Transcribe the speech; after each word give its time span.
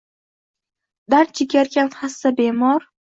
Dard 1.11 1.29
chekarkan 1.39 1.89
xasta, 1.99 2.31
bemor 2.41 2.81